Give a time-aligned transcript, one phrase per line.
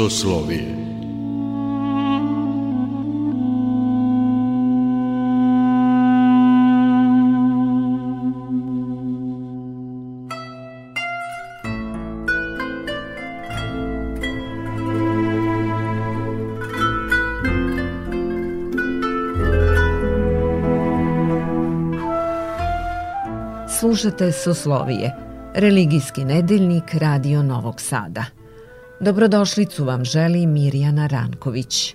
[0.00, 0.80] soslovije.
[23.80, 25.14] Slušate Soslovije,
[25.54, 28.39] religijski nedeljnik Radio Novog Sada.
[29.00, 31.94] Dobrodošlicu vam želi Mirjana Ranković.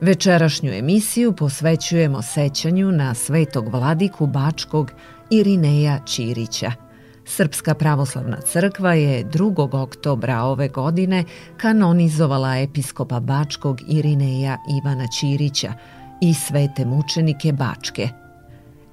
[0.00, 4.90] Večerašnju emisiju posvećujemo sećanju na svetog vladiku Bačkog
[5.30, 6.72] Irineja Ćirića.
[7.24, 9.82] Srpska pravoslavna crkva je 2.
[9.82, 11.24] oktobra ove godine
[11.56, 15.72] kanonizovala episkopa Bačkog Irineja Ivana Ćirića
[16.22, 18.08] i svete mučenike Bačke–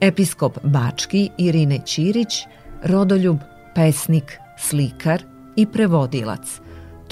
[0.01, 2.47] Episkop Bački Irine Ćirić,
[2.83, 3.37] rodoljub,
[3.75, 5.23] pesnik, slikar
[5.55, 6.59] i prevodilac.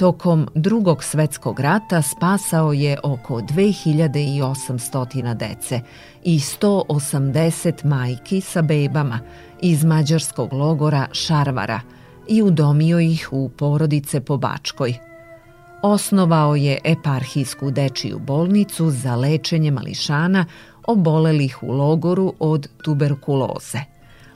[0.00, 5.80] Tokom drugog svetskog rata spasao je oko 2800 dece
[6.24, 9.18] i 180 majki sa bebama
[9.62, 11.80] iz mađarskog logora Šarvara
[12.28, 14.94] i udomio ih u porodice po Bačkoj.
[15.82, 20.46] Osnovao je eparhijsku dečiju bolnicu za lečenje mališana
[20.86, 23.78] obolelih u logoru od tuberkuloze,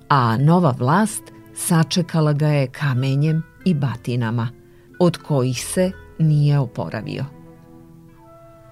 [0.08, 1.22] a nova vlast
[1.54, 4.63] sačekala ga je kamenjem i batinama,
[5.04, 7.24] od kojih se nije oporavio.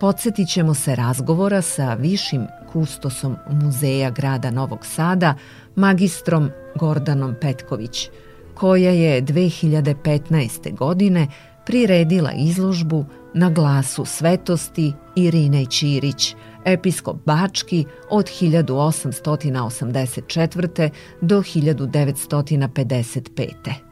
[0.00, 5.34] Podsjetit ćemo se razgovora sa višim kustosom Muzeja grada Novog Sada,
[5.76, 8.10] magistrom Gordanom Petković,
[8.54, 10.76] koja je 2015.
[10.76, 11.26] godine
[11.66, 20.90] priredila izložbu na glasu svetosti Irine Ćirić, episkop Bački od 1884.
[21.20, 23.91] do 1955.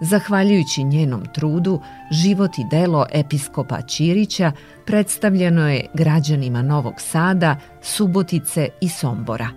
[0.00, 1.80] Zahvaljujući njenom trudu,
[2.10, 4.52] život i delo episkopa Ćirića
[4.86, 9.48] predstavljeno je građanima Novog Sada, Subotice i Sombora.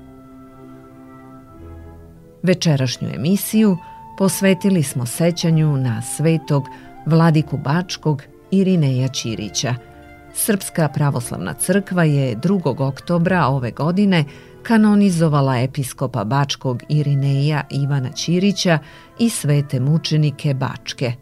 [2.44, 3.78] Večerašnju emisiju
[4.18, 6.63] posvetili smo sećanju na svetog
[7.06, 9.75] Vladiku Bačkog Irineja Ćirića–
[10.34, 12.88] Srpska pravoslavna crkva je 2.
[12.88, 14.25] oktobra ove godine
[14.63, 18.79] kanonizovala episkopa Bačkog Irineja Ivana Ćirića
[19.19, 21.13] i svete mučenike Bačke.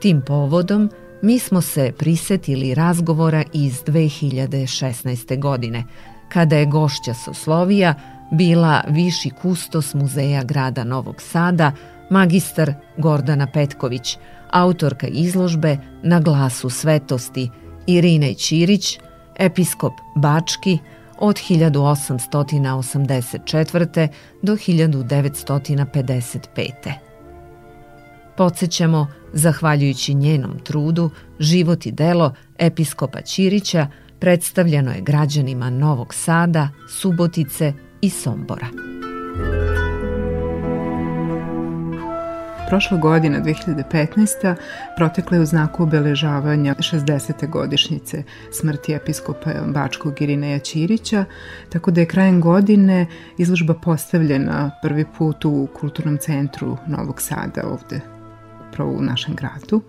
[0.00, 0.90] Tim povodom
[1.22, 5.40] mi smo se prisetili razgovora iz 2016.
[5.40, 5.84] godine,
[6.28, 7.94] kada je gošća Soslovija
[8.32, 11.72] bila viši kustos muzeja grada Novog Sada,
[12.10, 14.18] magistar Gordana Petković,
[14.50, 17.50] autorka izložbe Na glasu svetosti–
[17.88, 18.98] Irine Ćirić,
[19.38, 20.78] episkop Bački
[21.18, 24.08] od 1884.
[24.42, 26.92] do 1955.
[28.36, 33.86] Podsećamo, zahvaljujući njenom trudu, život i delo episkopa Ćirića
[34.18, 36.68] predstavljeno je građanima Novog Sada,
[37.00, 38.97] Subotice i Sombora.
[42.68, 44.54] Prošla godina, 2015.
[44.96, 47.50] protekla je u znaku obeležavanja 60.
[47.50, 51.24] godišnjice smrti episkopa Bačkog Irineja Ćirića,
[51.68, 53.06] tako da je krajem godine
[53.38, 58.00] izložba postavljena prvi put u Kulturnom centru Novog Sada ovde,
[58.68, 59.82] upravo u našem gradu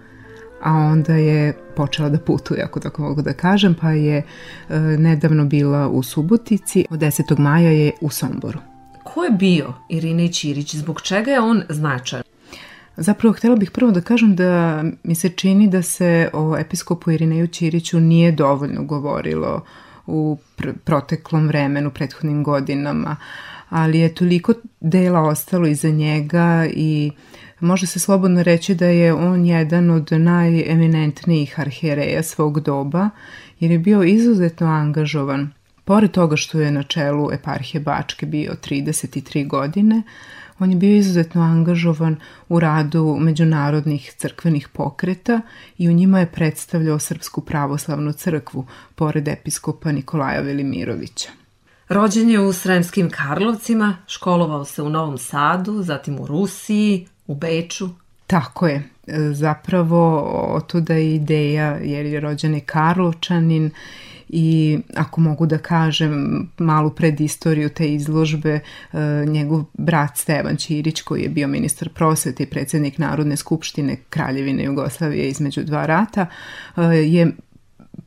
[0.63, 5.45] a onda je počela da putuje, ako tako mogu da kažem, pa je e, nedavno
[5.45, 7.39] bila u Subotici, od 10.
[7.39, 8.59] maja je u Somboru.
[9.03, 10.75] Ko je bio Irine Ćirić?
[10.75, 12.28] Zbog čega je on značajan?
[13.01, 17.47] Zapravo, htela bih prvo da kažem da mi se čini da se o episkopu Irineju
[17.47, 19.65] Ćiriću nije dovoljno govorilo
[20.07, 23.15] u pr proteklom vremenu, prethodnim godinama,
[23.69, 27.11] ali je toliko dela ostalo iza njega i
[27.59, 33.09] može se slobodno reći da je on jedan od najeminentnijih arhijereja svog doba,
[33.59, 35.51] jer je bio izuzetno angažovan.
[35.85, 40.03] Pored toga što je na čelu eparhije Bačke bio 33 godine,
[40.59, 42.15] On je bio izuzetno angažovan
[42.50, 45.41] u radu međunarodnih crkvenih pokreta
[45.77, 48.65] i u njima je predstavljao Srpsku pravoslavnu crkvu,
[48.95, 51.29] pored episkopa Nikolaja Velimirovića.
[51.89, 57.89] Rođen je u Sremskim Karlovcima, školovao se u Novom Sadu, zatim u Rusiji, u Beču.
[58.27, 58.83] Tako je.
[59.33, 60.21] Zapravo,
[60.55, 63.71] otuda je ideja, jer je rođen je Karlovčanin
[64.29, 71.21] i ako mogu da kažem malu predistoriju te izložbe, e, njegov brat Stevan Ćirić koji
[71.21, 76.25] je bio ministar prosvete i predsednik Narodne skupštine Kraljevine Jugoslavije između dva rata
[76.77, 77.31] e, je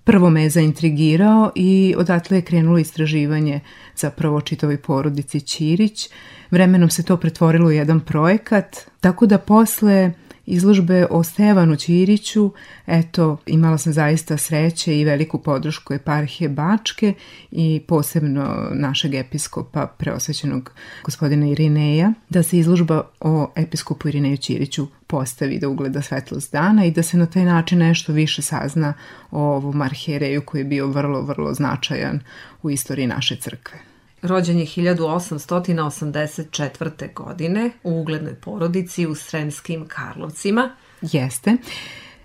[0.05, 3.61] prvo me zaintrigirao i odatle je krenulo istraživanje
[3.97, 6.09] zapravo čitovi porodici Ćirić.
[6.51, 10.13] Vremenom se to pretvorilo u jedan projekat, tako da posle
[10.47, 12.51] izložbe o Stevanu Ćiriću,
[12.87, 17.15] eto, imala sam zaista sreće i veliku podršku eparhije Bačke
[17.51, 20.73] i posebno našeg episkopa preosvećenog
[21.05, 26.91] gospodina Irineja, da se izložba o episkopu Irineju Ćiriću postavi da ugleda svetlost dana i
[26.91, 28.95] da se na taj način nešto više sazna
[29.31, 32.21] o ovom arhijereju koji je bio vrlo, vrlo značajan
[32.63, 33.92] u istoriji naše crkve.
[34.23, 37.15] Rođen je 1884.
[37.15, 40.71] godine u uglednoj porodici u Sremskim Karlovcima.
[41.03, 41.57] Jeste.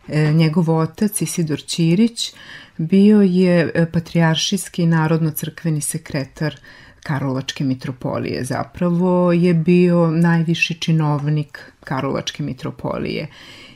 [0.08, 2.34] E, njegov otac Isidor Ćirić
[2.78, 6.56] bio je e, patrijaršijski narodno-crkveni sekretar
[7.04, 8.44] Karlovačke mitropolije.
[8.44, 13.28] Zapravo je bio najviši činovnik Karlovačke mitropolije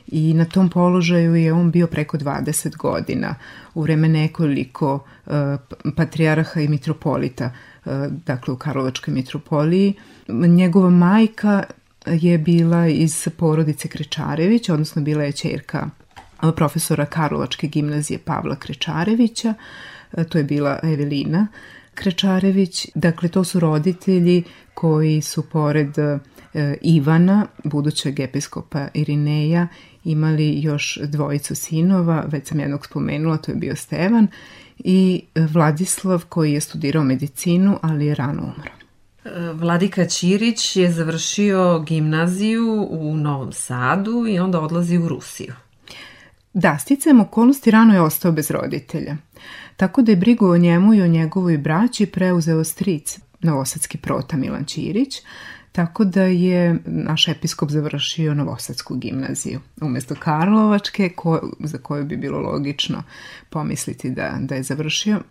[0.07, 3.35] i na tom položaju je on bio preko 20 godina
[3.73, 5.01] u vreme nekoliko uh,
[5.95, 7.51] patrijarha i mitropolita,
[8.25, 9.94] dakle u Karlovačkoj mitropoliji.
[10.28, 11.63] Njegova majka
[12.06, 15.89] je bila iz porodice Krečarević, odnosno bila je čerka
[16.56, 21.48] profesora Karlovačke gimnazije Pavla Krečarevića, uh, to je bila Evelina
[21.94, 22.88] Krečarević.
[22.95, 24.44] Dakle, to su roditelji
[24.74, 25.95] koji su pored
[26.81, 29.68] Ivana, budućeg episkopa Irineja
[30.04, 34.28] imali još dvojicu sinova, već sam jednog spomenula, to je bio Stevan,
[34.83, 38.72] i Vladislav koji je studirao medicinu, ali je rano umro.
[39.54, 45.54] Vladika Ćirić je završio gimnaziju u Novom Sadu i onda odlazi u Rusiju.
[46.54, 49.18] Da, sticajem okolnosti rano je ostao bez roditelja.
[49.78, 54.66] Tako da je brigu o njemu i o njegovoj braći preuzeo stric, novosadski prota Milan
[54.66, 55.16] Ćirić,
[55.71, 62.39] Tako da je naš episkop završio Novosadsku gimnaziju umesto Karlovačke, ko, za koju bi bilo
[62.39, 63.03] logično
[63.50, 65.21] pomisliti da, da je završio.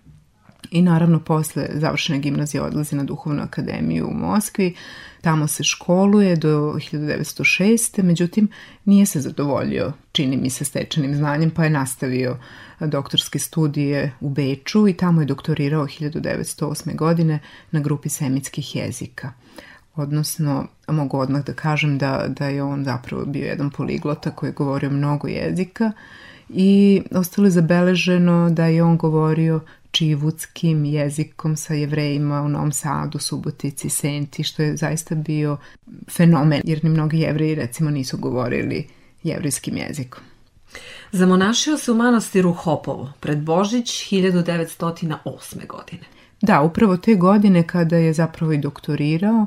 [0.71, 4.75] I naravno posle završene gimnazije odlazi na Duhovnu akademiju u Moskvi.
[5.21, 8.03] Tamo se školuje do 1906.
[8.03, 8.49] Međutim,
[8.85, 12.39] nije se zadovoljio, čini mi se, stečenim znanjem, pa je nastavio
[12.81, 16.97] doktorske studije u Beču i tamo je doktorirao 1908.
[16.97, 17.39] godine
[17.71, 19.33] na grupi semitskih jezika
[19.97, 24.55] odnosno mogu odmah da kažem da, da je on zapravo bio jedan poliglota koji je
[24.55, 25.93] govorio mnogo jezika
[26.49, 29.61] i ostalo je zabeleženo da je on govorio
[29.91, 35.57] čivutskim jezikom sa jevrejima u Novom Sadu, Subotici, Senti, što je zaista bio
[36.11, 38.89] fenomen, jer ni mnogi jevreji recimo nisu govorili
[39.23, 40.23] jevrijskim jezikom.
[41.13, 45.67] Zamonašio se u manastiru Hopovo pred Božić 1908.
[45.67, 46.05] godine.
[46.41, 49.47] Da, upravo te godine kada je zapravo i doktorirao,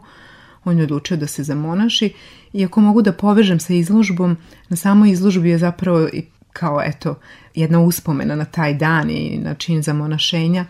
[0.66, 2.14] on je odlučio da se zamonaši
[2.54, 4.38] i ako mogu da povežem sa izložbom,
[4.70, 7.16] na samoj izložbi je zapravo i kao eto
[7.56, 10.66] jedna uspomena na taj dan i na čin zamonašenja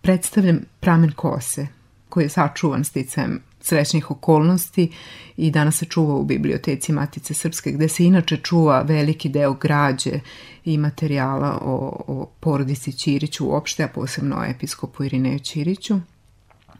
[0.00, 1.66] predstavljam pramen kose
[2.08, 4.92] koji je sačuvan sticajem srećnih okolnosti
[5.36, 10.20] i danas se čuva u biblioteci Matice Srpske gde se inače čuva veliki deo građe
[10.64, 16.00] i materijala o, o porodici Ćiriću uopšte, a posebno o episkopu Irineju Ćiriću.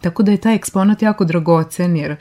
[0.00, 2.16] Tako da je taj eksponat jako dragocen jer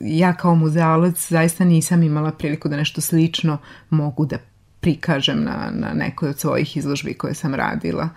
[0.00, 3.58] ja kao muzealac zaista nisam imala priliku da nešto slično
[3.90, 4.38] mogu da
[4.80, 8.08] prikažem na, na nekoj od svojih izložbi koje sam radila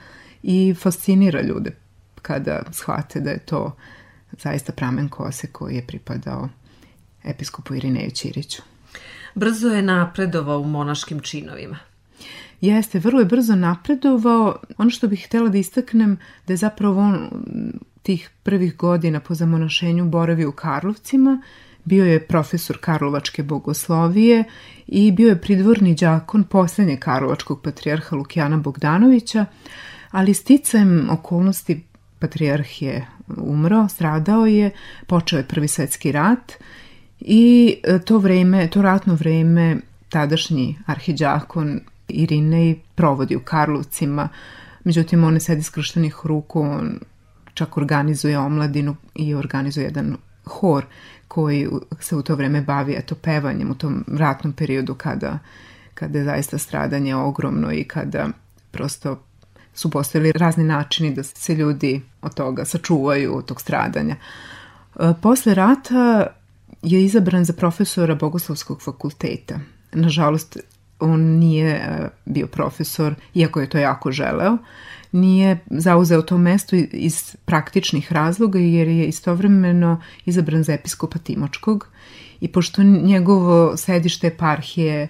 [0.43, 1.71] i fascinira ljude
[2.21, 3.75] kada shvate da je to
[4.31, 6.49] zaista pramen kose koji je pripadao
[7.23, 8.61] episkopu Irineju Ćiriću.
[9.35, 11.77] Brzo je napredovao u monaškim činovima.
[12.61, 14.55] Jeste, vrlo je brzo napredovao.
[14.77, 17.29] Ono što bih htela da istaknem da je zapravo on
[18.03, 21.41] tih prvih godina po zamonašenju boravio u Karlovcima,
[21.83, 24.43] bio je profesor Karlovačke bogoslovije
[24.87, 29.45] i bio je pridvorni đakon poslednje Karlovačkog patrijarha Lukijana Bogdanovića,
[30.11, 31.83] ali sticajem okolnosti
[32.19, 34.71] patrijarh je umro, stradao je,
[35.07, 36.53] počeo je prvi svetski rat
[37.19, 39.77] i e, to vreme, to ratno vreme
[40.09, 41.79] tadašnji arhiđakon
[42.11, 44.29] Irinej provodi u Karlovcima,
[44.83, 46.99] međutim on sedi skrštenih ruku, on
[47.53, 50.85] čak organizuje omladinu i organizuje jedan hor
[51.27, 51.67] koji
[51.99, 55.39] se u to vreme bavi eto pevanjem u tom ratnom periodu kada,
[55.93, 58.29] kada je zaista stradanje ogromno i kada
[58.71, 59.19] prosto
[59.73, 64.15] su postojili razni načini da se ljudi od toga sačuvaju, od tog stradanja.
[64.15, 66.27] E, posle rata
[66.81, 69.59] je izabran za profesora Bogoslovskog fakulteta.
[69.91, 70.57] Nažalost,
[71.01, 74.57] on nije e, bio profesor, iako je to jako želeo,
[75.11, 81.87] nije zauzeo to mesto iz praktičnih razloga jer je istovremeno izabran za episkopa Timočkog
[82.41, 85.07] i pošto njegovo sedište eparhije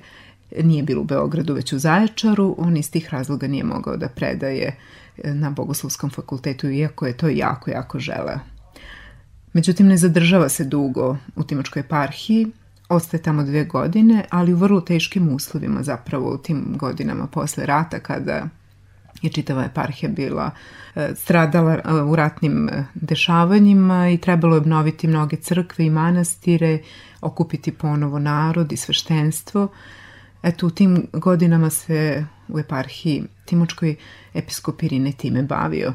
[0.63, 4.75] nije bilo u Beogradu već u Zaječaru, on iz tih razloga nije mogao da predaje
[5.23, 8.39] e, na Bogoslovskom fakultetu, iako je to jako, jako želeo.
[9.53, 12.47] Međutim, ne zadržava se dugo u Timočkoj eparhiji,
[12.91, 17.99] ostaje tamo dve godine, ali u vrlo teškim uslovima zapravo u tim godinama posle rata
[17.99, 18.47] kada
[19.21, 20.51] je čitava eparhija bila
[20.95, 26.79] e, stradala e, u ratnim e, dešavanjima i trebalo je obnoviti mnoge crkve i manastire,
[27.21, 29.67] okupiti ponovo narod i sveštenstvo.
[30.43, 33.95] Eto, u tim godinama se u eparhiji Timočkoj
[34.33, 35.93] episkop Irine time bavio,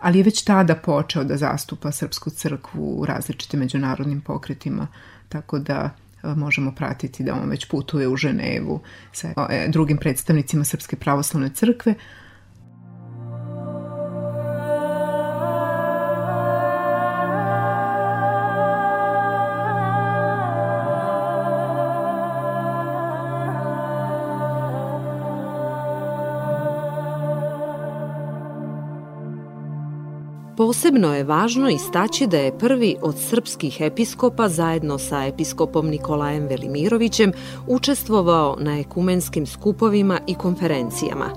[0.00, 4.86] ali je već tada počeo da zastupa Srpsku crkvu u različitim međunarodnim pokretima,
[5.28, 5.90] tako da
[6.22, 8.80] možemo pratiti da on već putuje u Ženevu
[9.12, 9.28] sa
[9.68, 11.94] drugim predstavnicima Srpske pravoslavne crkve,
[30.58, 37.32] Posebno je važno istaći da je prvi od srpskih episkopa zajedno sa episkopom Nikolajem Velimirovićem
[37.66, 41.30] učestvovao na ekumenskim skupovima i konferencijama.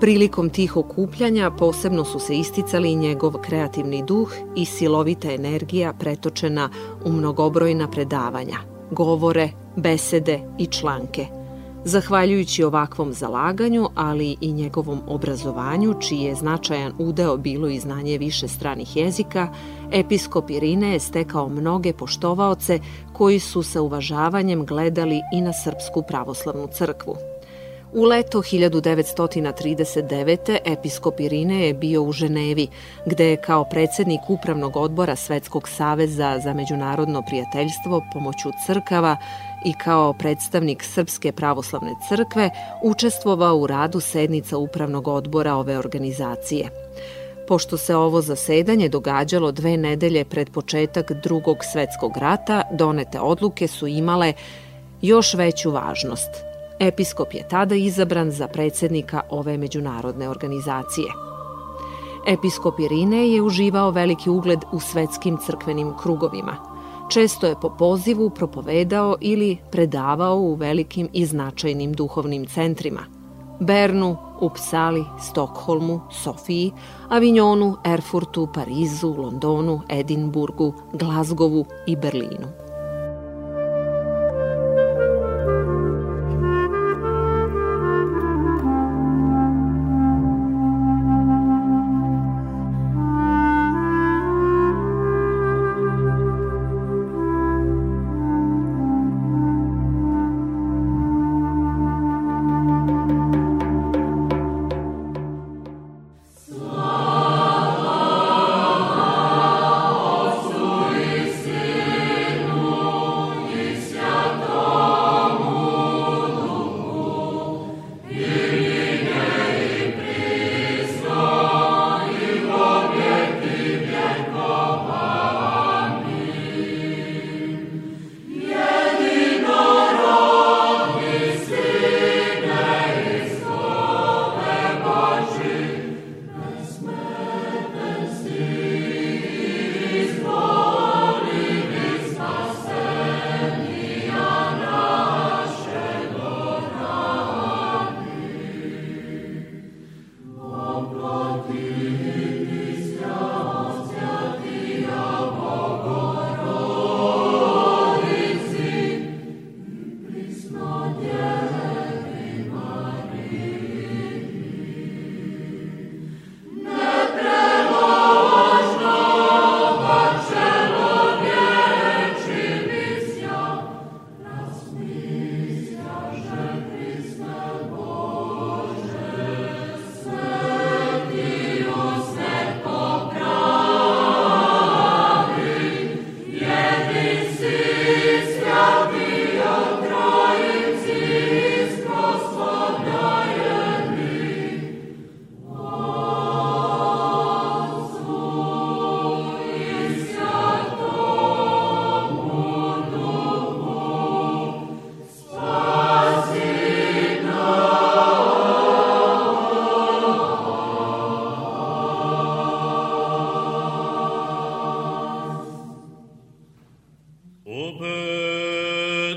[0.00, 6.70] Prilikom tih okupljanja posebno su se isticali njegov kreativni duh i silovita energija pretočena
[7.04, 8.58] u mnogobrojna predavanja,
[8.90, 11.26] govore, besede i članke–
[11.86, 18.48] Zahvaljujući ovakvom zalaganju, ali i njegovom obrazovanju, čiji je značajan udeo bilo i znanje više
[18.48, 19.48] stranih jezika,
[19.92, 22.78] episkop Irine je stekao mnoge poštovaoce
[23.12, 27.16] koji su sa uvažavanjem gledali i na Srpsku pravoslavnu crkvu.
[27.92, 30.58] U leto 1939.
[30.64, 32.68] episkop Irine je bio u Ženevi,
[33.06, 39.16] gde je kao predsednik Upravnog odbora Svetskog saveza za međunarodno prijateljstvo pomoću crkava
[39.64, 42.50] i kao predstavnik Srpske pravoslavne crkve
[42.82, 46.68] učestvovao u radu sednica Upravnog odbora ove organizacije.
[47.48, 53.86] Pošto se ovo zasedanje događalo dve nedelje pred početak drugog svetskog rata, donete odluke su
[53.86, 54.32] imale
[55.02, 56.30] još veću važnost.
[56.80, 61.06] Episkop je tada izabran za predsednika ove međunarodne organizacije.
[62.26, 66.56] Episkop Irine je uživao veliki ugled u svetskim crkvenim krugovima–
[67.14, 73.00] Često je po pozivu propovedao ili predavao u velikim i značajnim duhovnim centrima.
[73.60, 76.72] Bernu, Upsali, Stokholmu, Sofiji,
[77.08, 82.63] Avignonu, Erfurtu, Parizu, Londonu, Edinburgu, Glazgovu i Berlinu.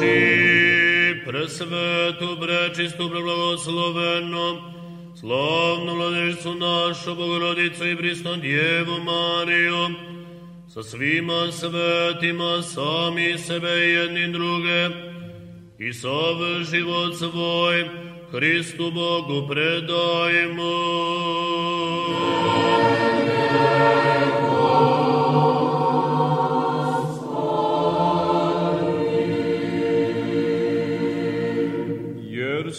[0.00, 4.72] Menoši presvetu, prečistu, preblagoslovenu,
[5.20, 9.88] slavnu vladicu našu, Bogorodicu i prisno Djevu Mariju,
[10.68, 14.88] sa svima svetima, sami sebe i jedni druge,
[15.78, 17.88] i sav život svoj
[18.32, 20.70] Hristu Bogu predajmo.
[24.08, 25.59] Jer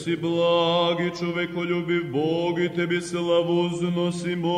[0.04, 4.56] si blagi čovekoljubiv Bog i tebi slavu uznosimo,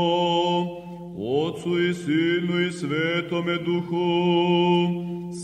[1.17, 4.03] Otcu i Sinu i Svetome Duhu,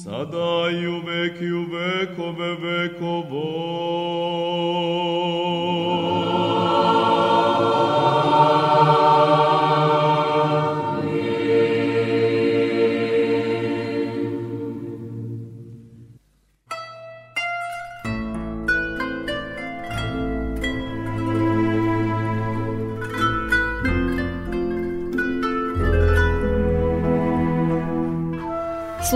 [0.03, 3.49] sada i u vek i u vekove vekovo.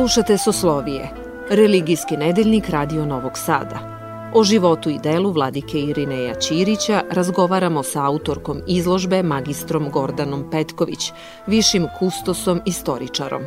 [0.03, 1.09] Slušate Soslovije,
[1.49, 3.79] religijski nedeljnik Radio Novog Sada.
[4.33, 11.11] O životu i delu vladike Irineja Ćirića razgovaramo sa autorkom izložbe magistrom Gordanom Petković,
[11.47, 13.43] višim kustosom istoričarom.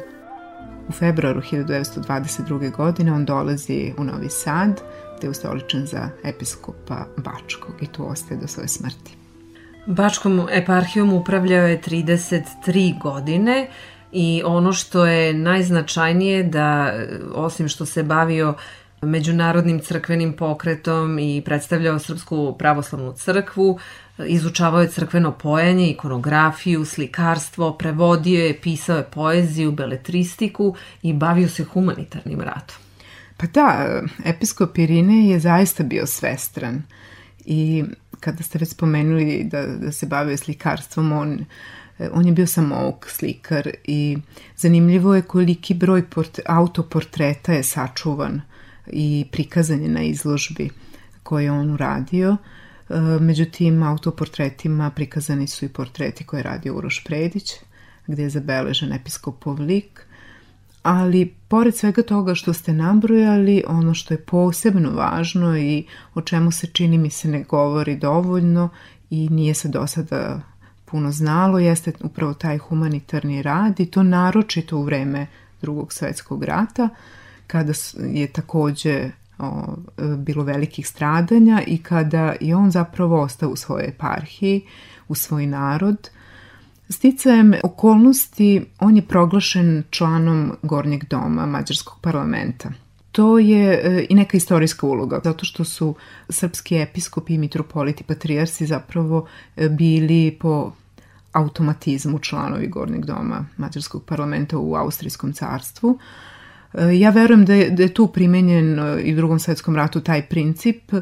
[0.89, 2.77] U februaru 1922.
[2.77, 4.81] godine on dolazi u Novi Sad,
[5.21, 9.17] te je ustoličen za episkopa Bačkog i tu ostaje do svoje smrti.
[9.87, 13.69] Bačkom eparhijom upravljao je 33 godine,
[14.19, 16.93] i ono što je najznačajnije da
[17.35, 18.55] osim što se bavio
[19.03, 23.79] međunarodnim crkvenim pokretom i predstavljao Srpsku pravoslavnu crkvu,
[24.27, 31.65] izučavao je crkveno pojanje, ikonografiju, slikarstvo, prevodio je, pisao je poeziju, beletristiku i bavio se
[31.65, 32.77] humanitarnim radom.
[33.37, 36.83] Pa da, episkop Irine je zaista bio svestran
[37.45, 37.85] i
[38.21, 41.45] kada ste već spomenuli da, da se bavio slikarstvom, on
[42.13, 44.19] on je bio samouk slikar i
[44.57, 48.41] zanimljivo je koliki broj port, autoportreta je sačuvan
[48.87, 50.71] i prikazan je na izložbi
[51.23, 52.37] koje on uradio.
[52.89, 57.53] E, među tim autoportretima prikazani su i portreti koje je radio Uroš Predić,
[58.07, 60.07] gde je zabeležen episkopov lik,
[60.83, 66.51] ali pored svega toga što ste nabrojali, ono što je posebno važno i o čemu
[66.51, 68.69] se čini mi se ne govori dovoljno
[69.11, 70.41] i nije se do sada
[70.97, 75.27] puno znalo jeste upravo taj humanitarni rad i to naročito u vreme
[75.63, 76.89] drugog svetskog rata
[77.47, 79.77] kada je takođe o,
[80.17, 84.63] bilo velikih stradanja i kada je on zapravo ostao u svojoj eparhiji,
[85.09, 86.11] u svoj narod.
[86.89, 92.73] Sticajem okolnosti on je proglašen članom Gornjeg doma Mađarskog parlamenta–
[93.17, 95.95] to je e, i neka istorijska uloga, zato što su
[96.29, 100.73] srpski episkopi, mitropoliti, patrijarsi zapravo e, bili po
[101.37, 105.99] automatizmu članovi Gornjeg doma Mađarskog parlamenta u Austrijskom carstvu.
[106.75, 110.23] E, ja verujem da je, da je tu primenjen i u drugom svetskom ratu taj
[110.23, 110.93] princip,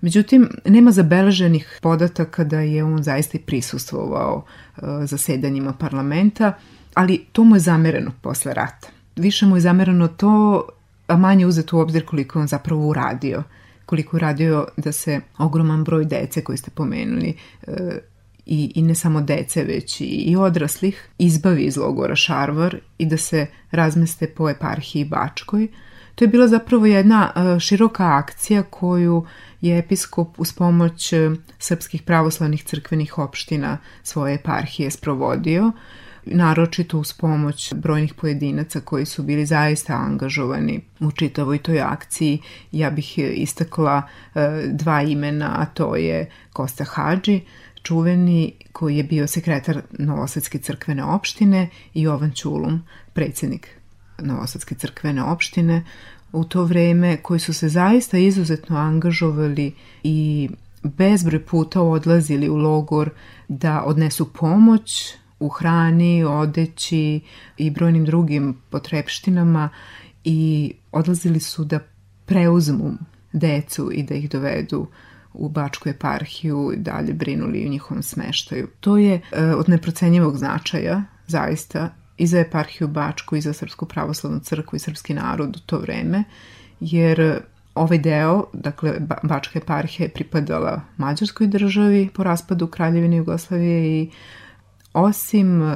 [0.00, 4.44] međutim nema zabeleženih podataka da je on zaista i prisustvovao
[5.04, 6.52] zasedanjima parlamenta,
[6.94, 8.88] ali to mu je zamereno posle rata.
[9.16, 10.64] Više mu je zamereno to
[11.06, 13.42] a manje uzeti u obzir koliko on zapravo uradio
[13.88, 17.72] koliko uradio da se ogroman broj dece koji ste pomenuli e,
[18.48, 23.16] i, i ne samo dece, već i, i odraslih, izbavi iz logora Šarvar i da
[23.16, 25.68] se razmeste po eparhiji Bačkoj.
[26.14, 29.26] To je bila zapravo jedna e, široka akcija koju
[29.60, 35.72] je episkop uz pomoć e, srpskih pravoslavnih crkvenih opština svoje eparhije sprovodio
[36.30, 42.38] naročito uz pomoć brojnih pojedinaca koji su bili zaista angažovani u čitavoj toj akciji.
[42.72, 44.02] Ja bih istakla
[44.34, 47.40] e, dva imena, a to je Kosta Hadži,
[47.82, 53.68] čuveni koji je bio sekretar Novosadske crkvene opštine i Jovan Ćulum, predsednik
[54.18, 55.84] Novosadske crkvene opštine
[56.32, 60.48] u to vreme koji su se zaista izuzetno angažovali i
[60.82, 63.10] bezbroj puta odlazili u logor
[63.48, 67.20] da odnesu pomoć u hrani, odeći
[67.56, 69.68] i brojnim drugim potrepštinama
[70.24, 71.80] i odlazili su da
[72.26, 72.92] preuzmu
[73.32, 74.86] decu i da ih dovedu
[75.38, 78.68] u Bačku eparhiju i dalje brinuli o njihovom smeštaju.
[78.80, 84.40] To je e, od neprocenjivog značaja, zaista, i za eparhiju Bačku i za Srpsku pravoslavnu
[84.40, 86.24] crkvu i srpski narod u to vreme,
[86.80, 87.40] jer
[87.74, 94.10] ovaj deo, dakle Bačka eparhija je pripadala Mađarskoj državi po raspadu Kraljevine Jugoslavije i
[94.92, 95.74] osim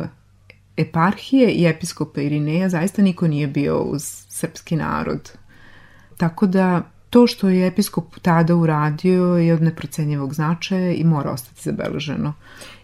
[0.77, 5.33] eparhije i episkopa Irineja zaista niko nije bio uz srpski narod.
[6.17, 11.63] Tako da to što je episkop tada uradio je od neprocenjivog značaja i mora ostati
[11.63, 12.33] zabeleženo.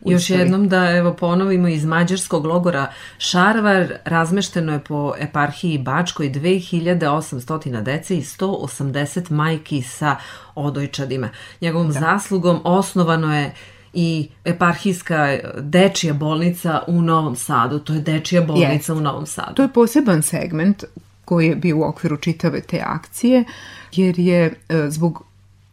[0.05, 7.83] Još jednom da evo ponovimo iz mađarskog logora Šarvar razmešteno je po eparhiji Bačkoj 2800
[7.83, 10.17] dece i 180 majki sa
[10.55, 11.29] odojčadima.
[11.61, 12.01] Njegovom da.
[12.01, 13.55] zaslugom osnovano je
[13.93, 17.79] i eparhijska dečija bolnica u Novom Sadu.
[17.79, 18.99] To je dečija bolnica yes.
[18.99, 19.55] u Novom Sadu.
[19.55, 20.85] To je poseban segment
[21.29, 23.45] koji je bio u okviru čitave te akcije,
[23.93, 24.55] jer je e,
[24.91, 25.25] zbog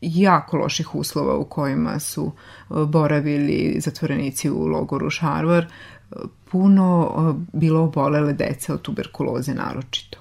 [0.02, 6.16] jako loših uslova u kojima su e, boravili zatvorenici u logoru Šarvar, e,
[6.52, 7.12] puno
[7.54, 10.18] bilo obolele dece od tuberkuloze naročito.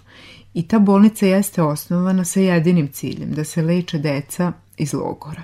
[0.55, 5.42] I ta bolnica jeste osnovana sa jedinim ciljem, da se leče deca iz logora.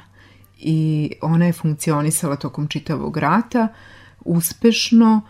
[0.59, 3.69] I ona je funkcionisala tokom čitavog rata,
[4.25, 5.21] uspešno,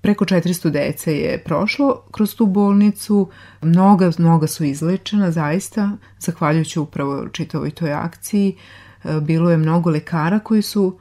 [0.00, 3.30] Preko 400 dece je prošlo kroz tu bolnicu,
[3.62, 8.56] mnoga, mnoga su izlečena zaista, zahvaljujući upravo čitavoj toj akciji.
[9.04, 10.98] E, bilo je mnogo lekara koji su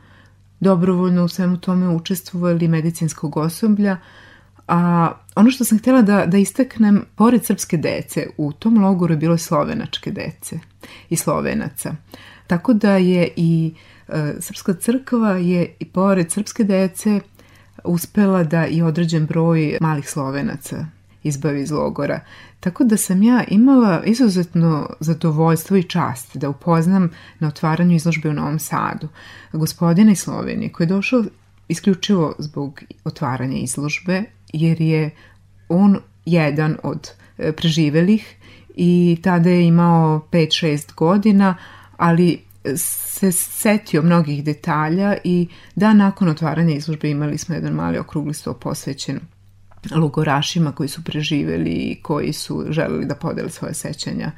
[0.60, 3.98] dobrovoljno u svemu tome učestvovali, medicinskog osoblja,
[4.68, 9.18] a ono što sam htjela da, da istaknem, pored srpske dece, u tom logoru je
[9.18, 10.60] bilo slovenačke dece
[11.10, 11.96] i slovenaca.
[12.48, 13.74] Tako da je i
[14.08, 17.20] e, Srpska crkva je i pored srpske dece
[17.86, 20.86] uspela da i određen broj malih slovenaca
[21.24, 22.20] izbavi iz logora.
[22.60, 28.34] Tako da sam ja imala izuzetno zadovoljstvo i čast da upoznam na otvaranju izložbe u
[28.34, 29.08] Novom Sadu
[29.54, 31.24] gospodina iz Slovenije koji je došao
[31.68, 35.10] isključivo zbog otvaranja izložbe jer je
[35.70, 38.36] on jedan od e, preživelih
[38.76, 41.56] i tada je imao 5-6 godina,
[41.98, 42.45] ali
[42.76, 48.54] se setio mnogih detalja i dan nakon otvaranja izložbe imali smo jedan mali okrugli sto
[48.54, 49.20] posvećen
[49.92, 54.32] logorašima koji su preživeli i koji su želeli da podele svoje sećanja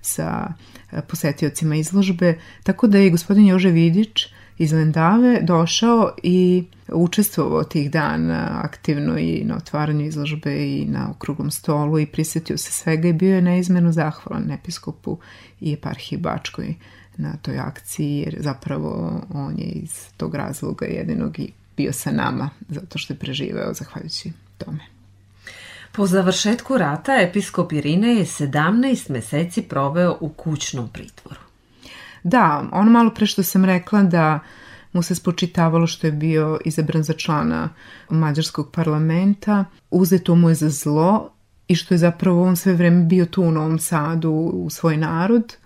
[0.00, 0.52] sa
[0.92, 2.38] e, posetiocima izložbe.
[2.62, 4.26] Tako da je gospodin Jože Vidić
[4.58, 11.50] iz Lendave došao i učestvovao tih dana aktivno i na otvaranju izložbe i na okruglom
[11.50, 15.18] stolu i prisetio se svega i bio je neizmeno zahvalan episkopu
[15.60, 16.74] i eparhiji Bačkoj
[17.16, 22.50] na toj akciji jer zapravo on je iz tog razloga jedinog i bio sa nama
[22.68, 24.80] zato što je preživeo zahvaljujući tome.
[25.92, 31.40] Po završetku rata episkop Irine je 17 meseci proveo u kućnom pritvoru.
[32.22, 34.40] Da, ono malo pre što sam rekla da
[34.92, 37.68] mu se spočitavalo što je bio izabran za člana
[38.08, 41.30] mađarskog parlamenta, uzeto mu je za zlo
[41.68, 45.56] i što je zapravo on sve vreme bio tu u Novom Sadu u svoj narod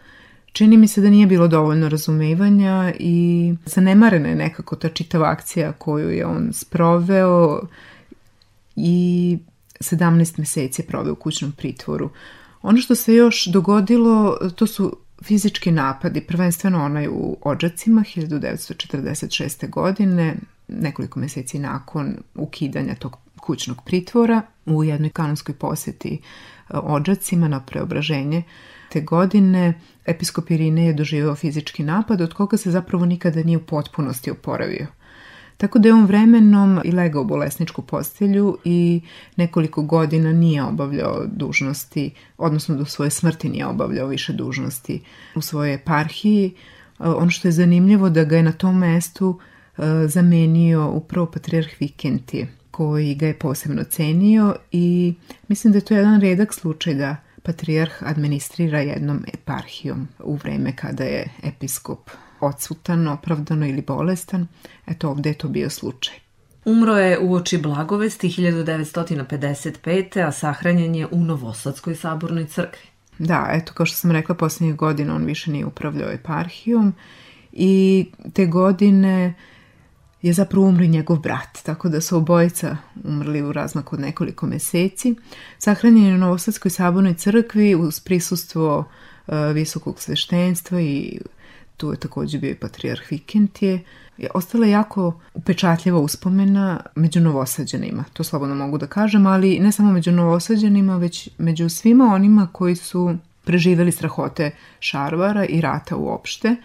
[0.53, 5.73] Čini mi se da nije bilo dovoljno razumevanja i zanemarena je nekako ta čitava akcija
[5.73, 7.61] koju je on sproveo
[8.77, 9.39] i
[9.81, 12.11] 17 meseci je proveo u kućnom pritvoru.
[12.63, 19.71] Ono što se još dogodilo, to su fizički napadi, prvenstveno onaj u Ođacima 1946.
[19.71, 20.37] godine,
[20.69, 26.21] nekoliko meseci nakon ukidanja tog kućnog pritvora u jednoj kanonskoj poseti
[26.69, 28.43] Ođacima na preobraženje
[28.89, 33.67] te godine episkop Irine je doživeo fizički napad od koga se zapravo nikada nije u
[33.67, 34.87] potpunosti oporavio.
[35.59, 39.01] Tako da je on vremenom i legao u bolesničku postelju i
[39.37, 45.01] nekoliko godina nije obavljao dužnosti, odnosno do svoje smrti nije obavljao više dužnosti
[45.35, 46.55] u svojoj eparhiji.
[46.99, 49.41] Ono što je zanimljivo da ga je na tom mestu
[49.79, 55.15] e, zamenio upravo patrijarh Vikentije koji ga je posebno cenio i
[55.49, 61.05] mislim da je to jedan redak slučaj da patrijarh administrira jednom eparhijom u vreme kada
[61.05, 64.49] je episkop odsutan, opravdano ili bolestan.
[64.87, 66.15] Eto, ovde je to bio slučaj.
[66.65, 70.27] Umro je u oči Blagovesti 1955.
[70.27, 72.89] a sahranjen je u Novosadskoj sabornoj crkvi.
[73.19, 76.95] Da, eto, kao što sam rekla, poslednjih godina on više nije upravljao eparhijom
[77.53, 79.35] i te godine
[80.23, 85.15] je zapravo umri njegov brat, tako da su obojica umrli u razmaku od nekoliko meseci.
[85.59, 91.21] Sahranjen je u Novosadskoj sabornoj crkvi uz prisustvo uh, visokog sveštenstva i
[91.77, 93.85] tu je takođe bio i patrijarh Vikentije.
[94.35, 99.93] Ostala je jako upečatljiva uspomena među novosađanima, to slobodno mogu da kažem, ali ne samo
[99.93, 104.51] među novosađanima, već među svima onima koji su preživeli strahote
[104.81, 106.57] Šarvara i rata uopšte.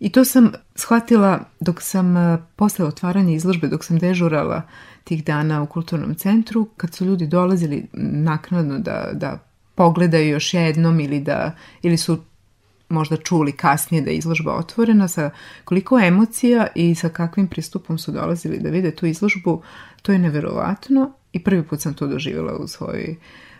[0.00, 4.62] I to sam shvatila dok sam e, posle otvaranja izložbe, dok sam dežurala
[5.04, 9.38] tih dana u kulturnom centru, kad su ljudi dolazili naknadno da, da
[9.74, 12.18] pogledaju još jednom ili, da, ili su
[12.88, 15.30] možda čuli kasnije da je izložba otvorena, sa
[15.64, 19.62] koliko emocija i sa kakvim pristupom su dolazili da vide tu izložbu,
[20.02, 21.12] to je neverovatno.
[21.32, 23.16] I prvi put sam to doživjela u svojoj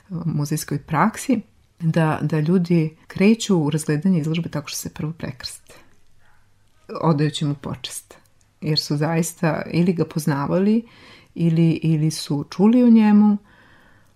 [0.09, 1.41] muzejskoj praksi,
[1.81, 5.75] da, da ljudi kreću u razgledanje izložbe tako što se prvo prekrste,
[7.01, 8.15] odajući mu počest,
[8.61, 10.85] jer su zaista ili ga poznavali
[11.35, 13.37] ili, ili su čuli o njemu,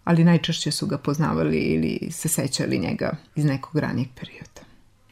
[0.05, 4.61] ali najčešće su ga poznavali ili se sećali njega iz nekog ranijeg perioda.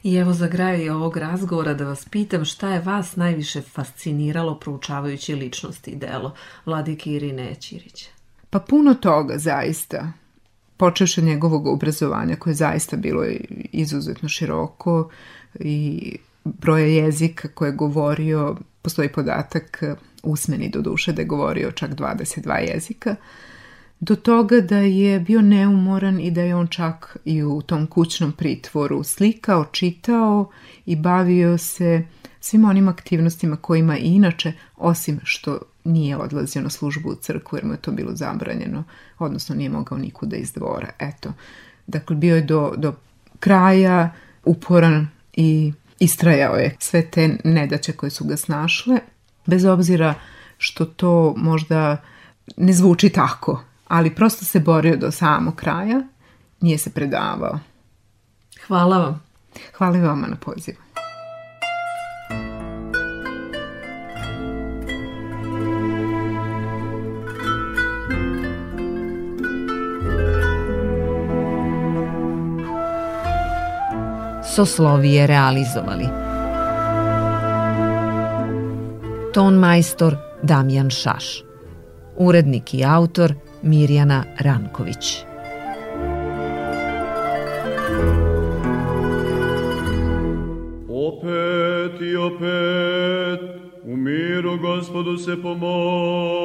[0.03, 5.35] I evo za graj ovog razgovora da vas pitam šta je vas najviše fasciniralo proučavajući
[5.35, 6.33] ličnosti i delo
[6.65, 8.09] vladike Irine Ćirića?
[8.49, 10.11] Pa puno toga zaista.
[10.77, 13.23] Počeš od njegovog obrazovanja koje je zaista bilo
[13.71, 15.09] izuzetno široko
[15.59, 16.17] i
[16.61, 19.83] broja jezika koje je govorio, postoji podatak
[20.23, 23.15] usmeni do duše da je govorio čak 22 jezika,
[23.99, 28.31] do toga da je bio neumoran i da je on čak i u tom kućnom
[28.31, 30.49] pritvoru slikao, čitao
[30.85, 32.03] i bavio se
[32.39, 37.65] svim onim aktivnostima kojima i inače, osim što nije odlazio na službu u crkvu jer
[37.65, 38.83] mu je to bilo zabranjeno,
[39.19, 40.89] odnosno nije mogao nikuda iz dvora.
[40.99, 41.33] Eto,
[41.87, 42.93] dakle bio je do, do
[43.39, 44.13] kraja
[44.45, 48.99] uporan i istrajao je sve te nedaće koje su ga snašle,
[49.45, 50.13] bez obzira
[50.57, 51.97] što to možda
[52.57, 56.01] ne zvuči tako, ali prosto se borio do samog kraja,
[56.61, 57.59] nije se predavao.
[58.67, 59.23] Hvala vam.
[59.77, 60.77] Hvala i vama na pozivu.
[74.59, 76.05] Soslovije realizovali.
[79.33, 81.43] Ton majstor Damjan Šaš.
[82.17, 85.23] Urednik i autor Mirjana Ranković.
[90.89, 93.39] Opet i opet
[93.83, 96.38] u miru gospodu se pomolimo.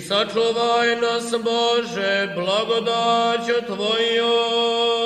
[0.00, 5.00] Sačuvaj nas Bože blagodaću Tvojom.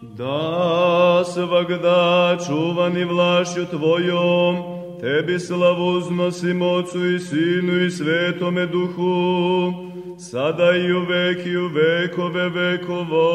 [0.00, 4.56] Da svakda čuvani vlašću Tvojom,
[5.00, 9.72] Tebi slavu uznosimo Otcu i Sinu i Svetome Duhu,
[10.18, 13.28] sada i u vek i u vekove vekova.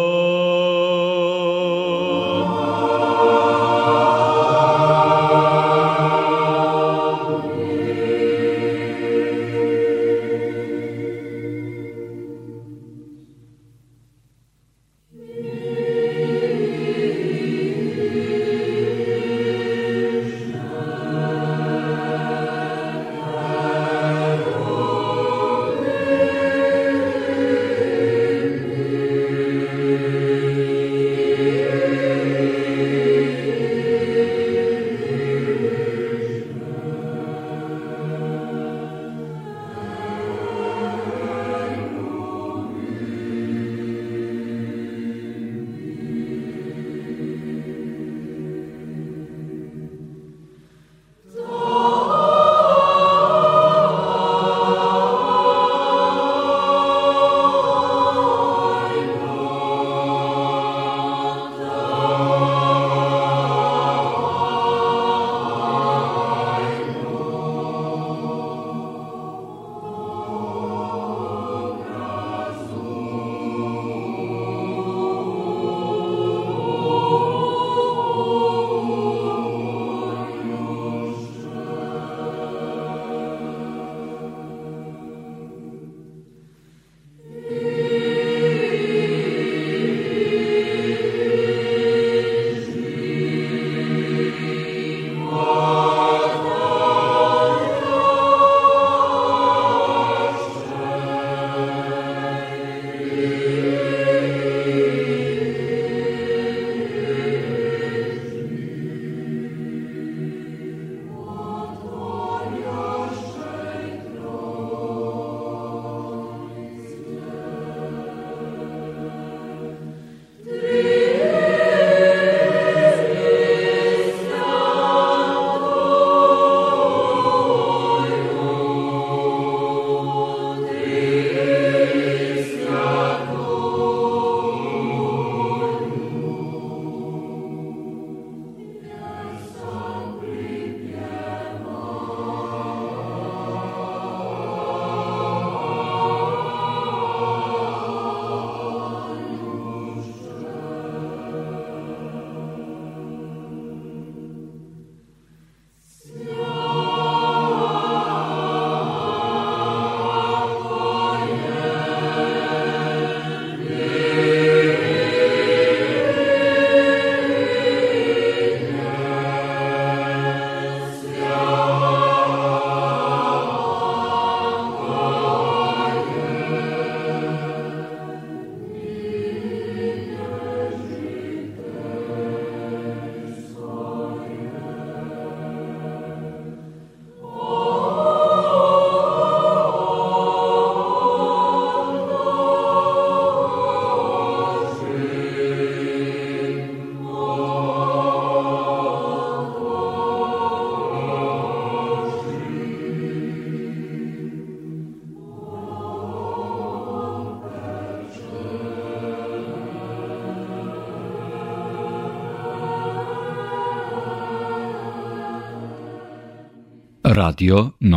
[217.23, 217.91] Radio Novi